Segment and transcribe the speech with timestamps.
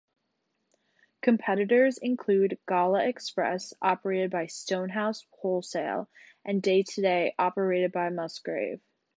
[1.21, 6.09] Competitors include Gala Express operated by Stonehouse Wholesale,
[6.43, 8.81] and Daytoday operated by Musgrave.